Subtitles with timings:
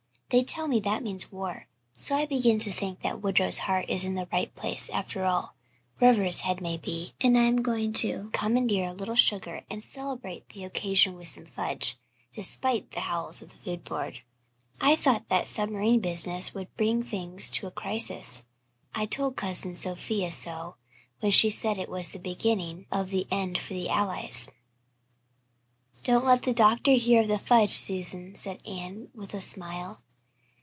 [0.33, 1.67] They tell me that means war.
[1.97, 5.55] So I begin to think that Woodrow's heart is in the right place after all,
[5.97, 9.83] wherever his head may be, and I am going to commandeer a little sugar and
[9.83, 11.97] celebrate the occasion with some fudge,
[12.31, 14.21] despite the howls of the Food Board.
[14.79, 18.43] I thought that submarine business would bring things to a crisis.
[18.95, 20.77] I told Cousin Sophia so
[21.19, 24.47] when she said it was the beginning of the end for the Allies."
[26.03, 30.01] "Don't let the doctor hear of the fudge, Susan," said Anne, with a smile.